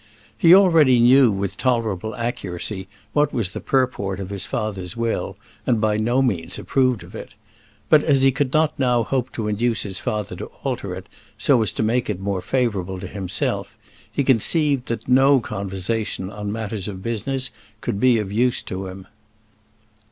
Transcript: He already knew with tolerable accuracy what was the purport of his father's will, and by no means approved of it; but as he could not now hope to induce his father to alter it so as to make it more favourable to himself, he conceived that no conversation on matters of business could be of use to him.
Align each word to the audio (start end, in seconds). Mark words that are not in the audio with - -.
He 0.35 0.55
already 0.55 0.99
knew 0.99 1.31
with 1.31 1.57
tolerable 1.57 2.15
accuracy 2.15 2.87
what 3.13 3.31
was 3.31 3.51
the 3.51 3.61
purport 3.61 4.19
of 4.19 4.31
his 4.31 4.47
father's 4.47 4.97
will, 4.97 5.37
and 5.67 5.79
by 5.79 5.97
no 5.97 6.23
means 6.23 6.57
approved 6.57 7.03
of 7.03 7.13
it; 7.13 7.35
but 7.87 8.03
as 8.03 8.23
he 8.23 8.31
could 8.31 8.51
not 8.51 8.79
now 8.79 9.03
hope 9.03 9.31
to 9.33 9.47
induce 9.47 9.83
his 9.83 9.99
father 9.99 10.35
to 10.37 10.47
alter 10.63 10.95
it 10.95 11.05
so 11.37 11.61
as 11.61 11.71
to 11.73 11.83
make 11.83 12.09
it 12.09 12.19
more 12.19 12.41
favourable 12.41 12.99
to 12.99 13.05
himself, 13.05 13.77
he 14.11 14.23
conceived 14.23 14.87
that 14.87 15.07
no 15.07 15.39
conversation 15.39 16.31
on 16.31 16.51
matters 16.51 16.87
of 16.87 17.03
business 17.03 17.51
could 17.79 17.99
be 17.99 18.17
of 18.17 18.31
use 18.31 18.63
to 18.63 18.87
him. 18.87 19.05